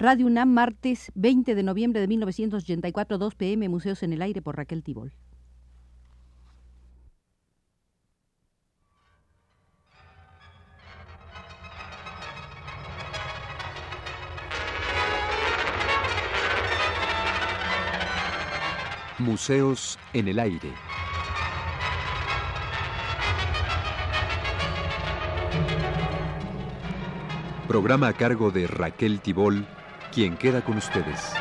[0.00, 4.56] Radio UNAM, martes 20 de noviembre de 1984, 2 pm, Museos en el Aire por
[4.56, 5.12] Raquel Tibol.
[19.18, 20.72] Museos en el Aire.
[27.68, 29.66] Programa a cargo de Raquel Tibol,
[30.12, 31.32] quien queda con ustedes.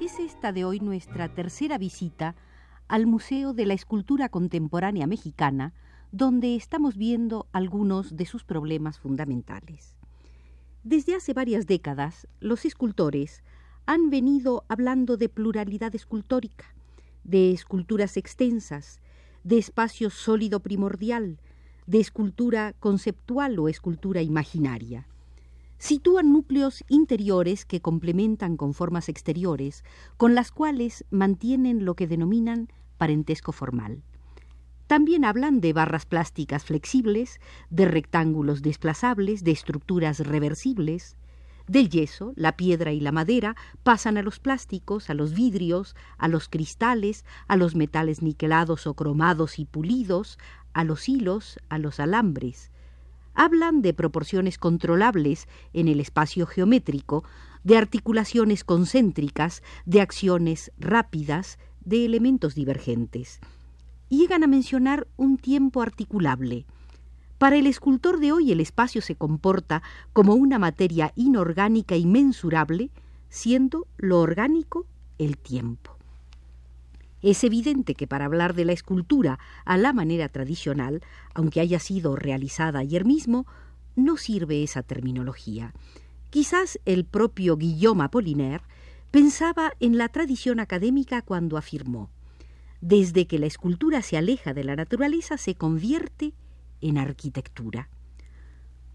[0.00, 2.34] Es esta de hoy nuestra tercera visita
[2.88, 5.72] al Museo de la Escultura Contemporánea Mexicana,
[6.10, 10.01] donde estamos viendo algunos de sus problemas fundamentales.
[10.84, 13.44] Desde hace varias décadas, los escultores
[13.86, 16.74] han venido hablando de pluralidad escultórica,
[17.22, 19.00] de esculturas extensas,
[19.44, 21.38] de espacio sólido primordial,
[21.86, 25.06] de escultura conceptual o escultura imaginaria.
[25.78, 29.84] Sitúan núcleos interiores que complementan con formas exteriores,
[30.16, 34.02] con las cuales mantienen lo que denominan parentesco formal.
[34.86, 41.16] También hablan de barras plásticas flexibles, de rectángulos desplazables, de estructuras reversibles.
[41.68, 46.28] Del yeso, la piedra y la madera pasan a los plásticos, a los vidrios, a
[46.28, 50.38] los cristales, a los metales niquelados o cromados y pulidos,
[50.72, 52.70] a los hilos, a los alambres.
[53.34, 57.24] Hablan de proporciones controlables en el espacio geométrico,
[57.64, 63.40] de articulaciones concéntricas, de acciones rápidas, de elementos divergentes
[64.12, 66.66] llegan a mencionar un tiempo articulable.
[67.38, 69.82] Para el escultor de hoy el espacio se comporta
[70.12, 72.90] como una materia inorgánica y mensurable,
[73.30, 74.86] siendo lo orgánico
[75.18, 75.96] el tiempo.
[77.22, 81.02] Es evidente que para hablar de la escultura a la manera tradicional,
[81.34, 83.46] aunque haya sido realizada ayer mismo,
[83.96, 85.72] no sirve esa terminología.
[86.30, 88.64] Quizás el propio Guillaume Apollinaire
[89.10, 92.10] pensaba en la tradición académica cuando afirmó
[92.82, 96.34] desde que la escultura se aleja de la naturaleza, se convierte
[96.80, 97.88] en arquitectura.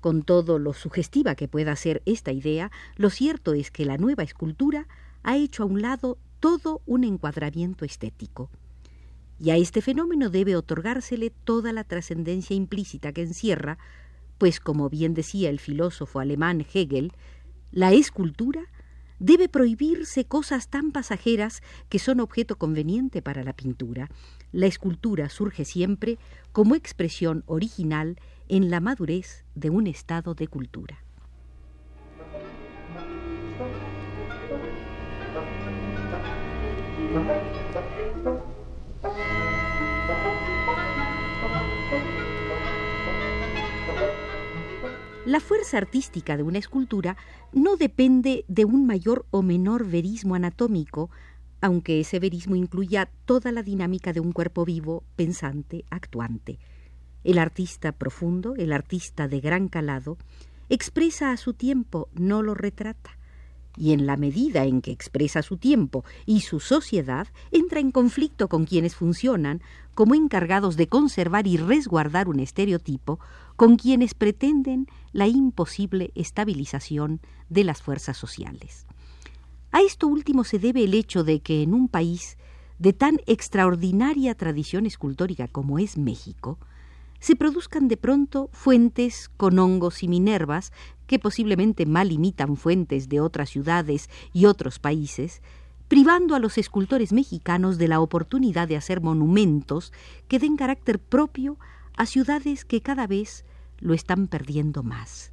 [0.02, 4.24] Con todo lo sugestiva que pueda ser esta idea, lo cierto es que la nueva
[4.24, 4.88] escultura
[5.24, 8.50] ha hecho a un lado todo un encuadramiento estético.
[9.40, 13.78] Y a este fenómeno debe otorgársele toda la trascendencia implícita que encierra,
[14.38, 17.14] pues como bien decía el filósofo alemán Hegel,
[17.72, 18.66] la escultura
[19.20, 24.10] debe prohibirse cosas tan pasajeras que son objeto conveniente para la pintura.
[24.52, 26.18] La escultura surge siempre
[26.52, 31.04] como expresión original en la madurez de un estado de cultura.
[45.28, 47.18] La fuerza artística de una escultura
[47.52, 51.10] no depende de un mayor o menor verismo anatómico,
[51.60, 56.60] aunque ese verismo incluya toda la dinámica de un cuerpo vivo, pensante, actuante.
[57.26, 60.18] El artista profundo, el artista de gran calado,
[60.70, 63.17] expresa a su tiempo, no lo retrata
[63.78, 68.48] y en la medida en que expresa su tiempo y su sociedad, entra en conflicto
[68.50, 69.62] con quienes funcionan
[69.94, 73.20] como encargados de conservar y resguardar un estereotipo,
[73.56, 78.86] con quienes pretenden la imposible estabilización de las fuerzas sociales.
[79.72, 82.38] A esto último se debe el hecho de que en un país
[82.80, 86.60] de tan extraordinaria tradición escultórica como es México,
[87.20, 90.72] se produzcan de pronto fuentes con hongos y minervas
[91.08, 95.42] que posiblemente mal imitan fuentes de otras ciudades y otros países,
[95.88, 99.94] privando a los escultores mexicanos de la oportunidad de hacer monumentos
[100.28, 101.58] que den carácter propio
[101.96, 103.46] a ciudades que cada vez
[103.80, 105.32] lo están perdiendo más.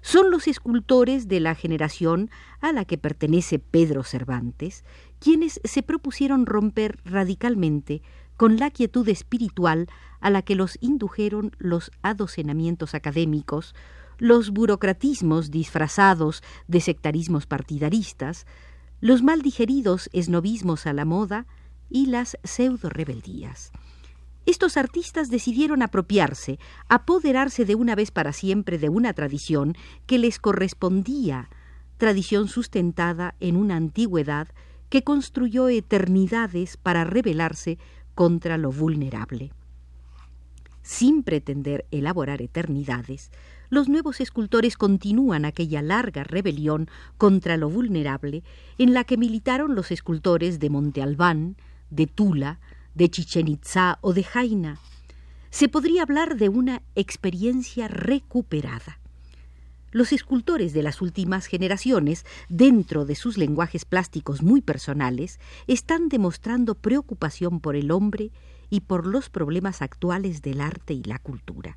[0.00, 2.30] Son los escultores de la generación
[2.60, 4.84] a la que pertenece Pedro Cervantes
[5.18, 8.02] quienes se propusieron romper radicalmente
[8.36, 9.88] con la quietud espiritual
[10.20, 13.74] a la que los indujeron los adocenamientos académicos,
[14.18, 18.46] los burocratismos disfrazados de sectarismos partidaristas,
[19.00, 21.46] los mal digeridos esnovismos a la moda
[21.90, 23.72] y las pseudo rebeldías.
[24.46, 26.58] Estos artistas decidieron apropiarse,
[26.88, 29.74] apoderarse de una vez para siempre de una tradición
[30.06, 31.48] que les correspondía,
[31.96, 34.48] tradición sustentada en una antigüedad
[34.90, 37.78] que construyó eternidades para rebelarse
[38.14, 39.52] contra lo vulnerable.
[40.82, 43.30] Sin pretender elaborar eternidades,
[43.74, 46.88] los nuevos escultores continúan aquella larga rebelión
[47.18, 48.44] contra lo vulnerable
[48.78, 51.56] en la que militaron los escultores de Monte Albán,
[51.90, 52.60] de Tula,
[52.94, 54.78] de Chichen Itzá o de Jaina.
[55.50, 59.00] Se podría hablar de una experiencia recuperada.
[59.90, 66.76] Los escultores de las últimas generaciones, dentro de sus lenguajes plásticos muy personales, están demostrando
[66.76, 68.30] preocupación por el hombre
[68.70, 71.76] y por los problemas actuales del arte y la cultura.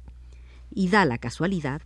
[0.74, 1.82] Y da la casualidad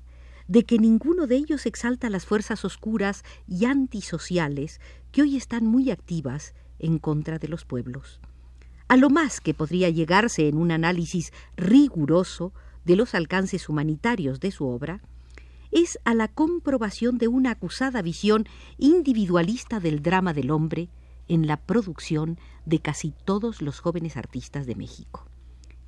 [0.47, 4.81] de que ninguno de ellos exalta las fuerzas oscuras y antisociales
[5.11, 8.19] que hoy están muy activas en contra de los pueblos.
[8.87, 12.51] A lo más que podría llegarse en un análisis riguroso
[12.83, 15.01] de los alcances humanitarios de su obra,
[15.71, 18.45] es a la comprobación de una acusada visión
[18.77, 20.89] individualista del drama del hombre
[21.29, 25.25] en la producción de casi todos los jóvenes artistas de México.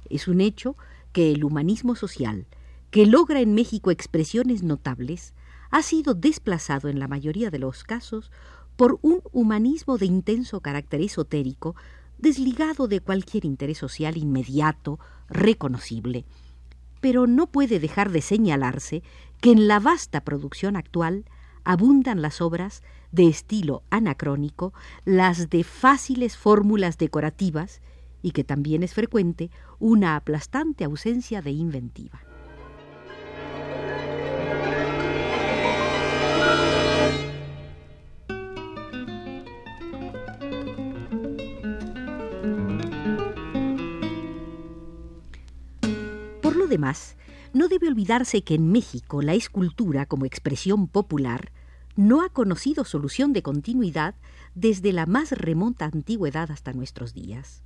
[0.10, 0.78] Es un hecho
[1.12, 2.48] que el humanismo social,
[2.94, 5.34] que logra en México expresiones notables,
[5.72, 8.32] ha sido desplazado en la mayoría de los casos
[8.76, 11.76] por un humanismo de intenso carácter esotérico,
[12.20, 16.24] desligado de cualquier interés social inmediato, reconocible.
[17.02, 19.02] Pero no puede dejar de señalarse
[19.42, 21.26] que en la vasta producción actual
[21.64, 24.72] abundan las obras de estilo anacrónico,
[25.04, 27.82] las de fáciles fórmulas decorativas
[28.22, 29.50] y que también es frecuente
[29.80, 32.22] una aplastante ausencia de inventiva.
[46.74, 47.16] Demás,
[47.54, 51.52] no debe olvidarse que en México la escultura como expresión popular
[51.96, 54.16] no ha conocido solución de continuidad
[54.56, 57.62] desde la más remota antigüedad hasta nuestros días.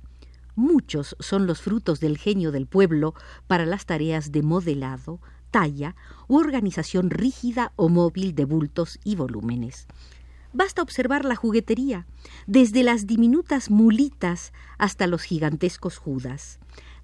[0.56, 3.14] Muchos son los frutos del genio del pueblo
[3.46, 5.20] para las tareas de modelado,
[5.50, 5.96] talla
[6.26, 9.86] u organización rígida o móvil de bultos y volúmenes.
[10.52, 12.06] Basta observar la juguetería,
[12.46, 16.58] desde las diminutas mulitas hasta los gigantescos judas,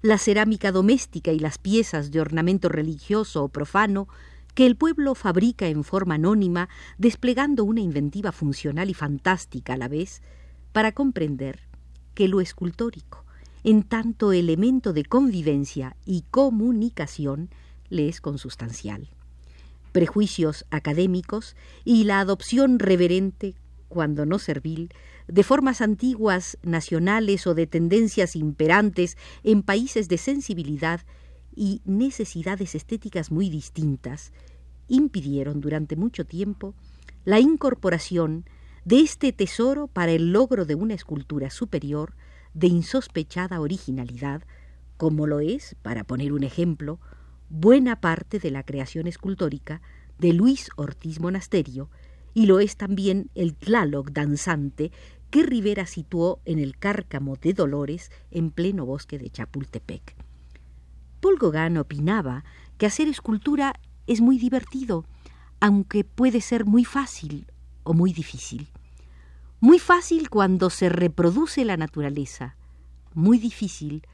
[0.05, 4.07] la cerámica doméstica y las piezas de ornamento religioso o profano
[4.53, 6.69] que el pueblo fabrica en forma anónima,
[6.99, 10.21] desplegando una inventiva funcional y fantástica a la vez,
[10.73, 11.61] para comprender
[12.13, 13.25] que lo escultórico,
[13.63, 17.49] en tanto elemento de convivencia y comunicación,
[17.89, 19.09] le es consustancial.
[19.91, 23.55] Prejuicios académicos y la adopción reverente,
[23.95, 24.89] cuando no servil,
[25.29, 30.99] de formas antiguas, nacionales o de tendencias imperantes en países de sensibilidad
[31.55, 34.33] y necesidades estéticas muy distintas,
[34.89, 36.75] impidieron durante mucho tiempo
[37.23, 38.43] la incorporación
[38.83, 42.15] de este tesoro para el logro de una escultura superior
[42.53, 44.43] de insospechada originalidad,
[44.97, 46.99] como lo es, para poner un ejemplo,
[47.47, 49.81] buena parte de la creación escultórica
[50.19, 51.89] de Luis Ortiz Monasterio,
[52.35, 54.91] y lo es también el Tlaloc danzante
[55.31, 60.15] que Rivera situó en el cárcamo de Dolores en pleno bosque de Chapultepec.
[61.21, 62.43] Paul Gauguin opinaba
[62.77, 63.73] que hacer escultura
[64.05, 65.05] es muy divertido,
[65.61, 67.47] aunque puede ser muy fácil
[67.83, 68.67] o muy difícil.
[69.61, 72.57] Muy fácil cuando se reproduce la naturaleza,
[73.13, 74.05] muy difícil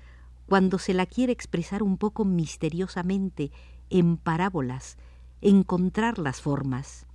[0.45, 3.51] cuando se la quiere expresar un poco misteriosamente,
[3.89, 4.97] en parábolas,
[5.41, 7.07] encontrar las formas.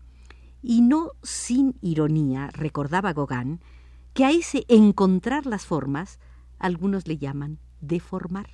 [0.62, 3.60] Y no sin ironía, recordaba Gauguin,
[4.14, 6.18] que a ese encontrar las formas
[6.58, 8.48] algunos le llaman deformar.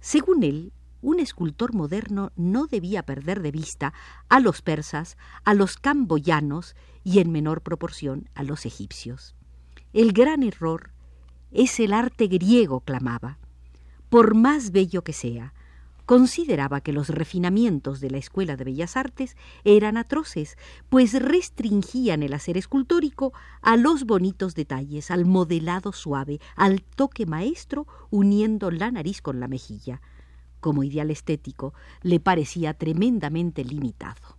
[0.00, 3.92] Según él, un escultor moderno no debía perder de vista
[4.28, 9.34] a los persas, a los camboyanos y en menor proporción a los egipcios.
[9.92, 10.90] El gran error
[11.50, 13.38] es el arte griego, clamaba.
[14.08, 15.54] Por más bello que sea,
[16.06, 20.56] consideraba que los refinamientos de la Escuela de Bellas Artes eran atroces,
[20.88, 27.86] pues restringían el hacer escultórico a los bonitos detalles, al modelado suave, al toque maestro
[28.10, 30.00] uniendo la nariz con la mejilla.
[30.60, 34.35] Como ideal estético, le parecía tremendamente limitado.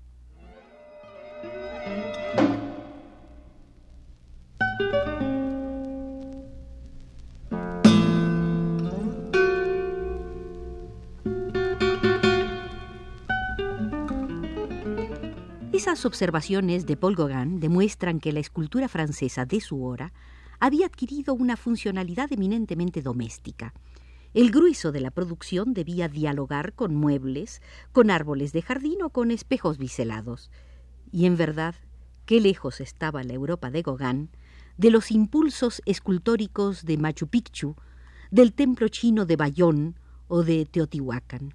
[15.87, 20.11] Esas observaciones de Paul Gauguin demuestran que la escultura francesa de su hora
[20.59, 23.73] había adquirido una funcionalidad eminentemente doméstica.
[24.33, 27.61] El grueso de la producción debía dialogar con muebles,
[27.93, 30.51] con árboles de jardín o con espejos biselados.
[31.09, 31.75] Y en verdad,
[32.25, 34.29] qué lejos estaba la Europa de Gauguin
[34.75, 37.77] de los impulsos escultóricos de Machu Picchu,
[38.29, 41.53] del templo chino de Bayón o de Teotihuacán.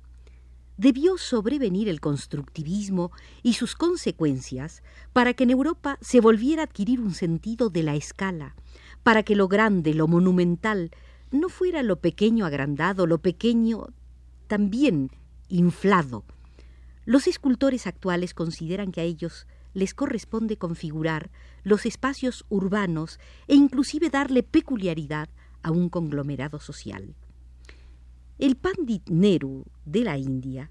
[0.82, 3.12] Debió sobrevenir el constructivismo
[3.44, 7.94] y sus consecuencias para que en Europa se volviera a adquirir un sentido de la
[7.94, 8.56] escala,
[9.04, 10.90] para que lo grande, lo monumental,
[11.30, 13.90] no fuera lo pequeño agrandado, lo pequeño
[14.48, 15.12] también
[15.48, 16.24] inflado.
[17.04, 21.30] Los escultores actuales consideran que a ellos les corresponde configurar
[21.62, 25.28] los espacios urbanos e inclusive darle peculiaridad
[25.62, 27.14] a un conglomerado social.
[28.38, 30.70] El Pandit Nehru de la India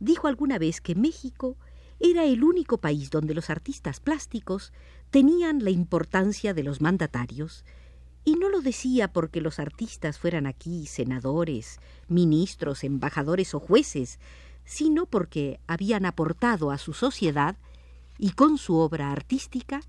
[0.00, 1.56] dijo alguna vez que México
[2.00, 4.72] era el único país donde los artistas plásticos
[5.10, 7.64] tenían la importancia de los mandatarios,
[8.24, 14.18] y no lo decía porque los artistas fueran aquí senadores, ministros, embajadores o jueces,
[14.64, 17.56] sino porque habían aportado a su sociedad
[18.18, 19.80] y con su obra artística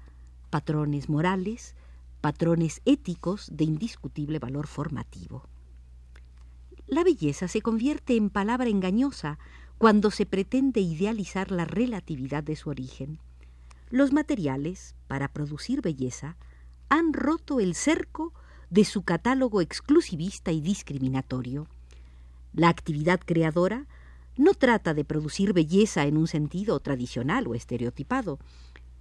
[0.52, 1.74] patrones morales,
[2.22, 5.44] patrones éticos de indiscutible valor formativo.
[6.88, 9.38] La belleza se convierte en palabra engañosa
[9.78, 13.20] cuando se pretende idealizar la relatividad de su origen.
[13.90, 16.38] Los materiales, para producir belleza,
[16.88, 18.34] han roto el cerco
[18.70, 21.68] de su catálogo exclusivista y discriminatorio.
[22.54, 23.86] La actividad creadora
[24.38, 28.40] no trata de producir belleza en un sentido tradicional o estereotipado.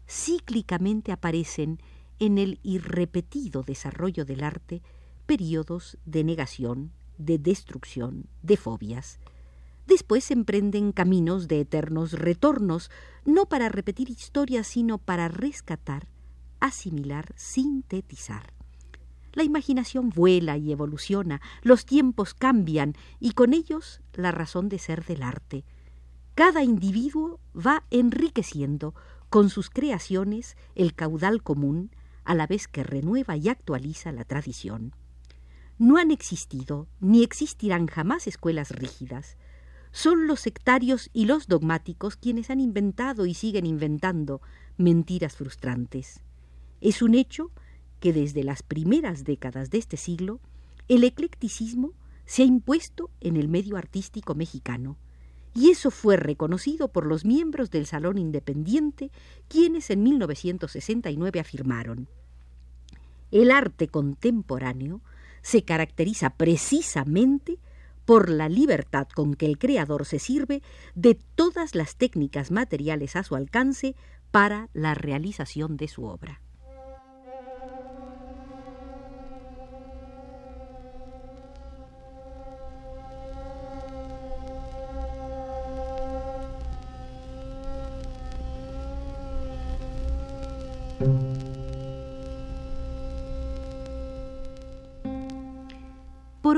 [0.09, 1.81] Cíclicamente aparecen
[2.19, 4.83] en el irrepetido desarrollo del arte
[5.27, 9.19] periodos de negación, de destrucción, de fobias.
[9.87, 12.91] Después emprenden caminos de eternos retornos,
[13.25, 16.09] no para repetir historias, sino para rescatar,
[16.61, 18.53] asimilar, sintetizar.
[19.33, 25.05] La imaginación vuela y evoluciona, los tiempos cambian y con ellos la razón de ser
[25.05, 25.65] del arte.
[26.35, 28.95] Cada individuo va enriqueciendo
[29.29, 31.91] con sus creaciones el caudal común,
[32.25, 34.95] a la vez que renueva y actualiza la tradición.
[35.79, 39.37] No han existido ni existirán jamás escuelas rígidas.
[39.93, 44.41] Son los sectarios y los dogmáticos quienes han inventado y siguen inventando
[44.79, 46.23] mentiras frustrantes.
[46.81, 47.51] Es un hecho
[48.01, 50.41] que desde las primeras décadas de este siglo
[50.89, 51.93] el eclecticismo
[52.25, 54.97] se ha impuesto en el medio artístico mexicano,
[55.55, 59.11] y eso fue reconocido por los miembros del Salón Independiente,
[59.49, 62.09] quienes en 1969 afirmaron
[63.31, 65.01] El arte contemporáneo
[65.47, 67.61] se caracteriza precisamente
[68.05, 70.61] por la libertad con que el creador se sirve
[70.97, 73.95] de todas las técnicas materiales a su alcance
[74.33, 76.41] para la realización de su obra.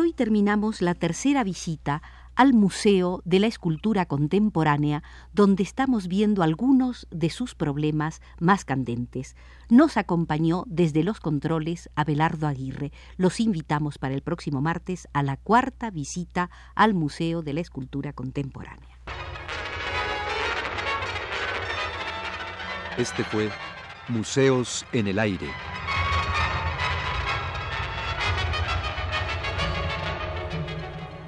[0.09, 2.01] Hoy terminamos la tercera visita
[2.35, 5.03] al Museo de la Escultura Contemporánea,
[5.35, 9.37] donde estamos viendo algunos de sus problemas más candentes.
[9.69, 12.91] Nos acompañó desde los controles Abelardo Aguirre.
[13.19, 18.15] Los invitamos para el próximo martes a la cuarta visita al Museo de la Escultura
[18.15, 18.99] Contemporánea.
[22.97, 23.51] Este fue
[24.09, 25.49] Museos en el Aire.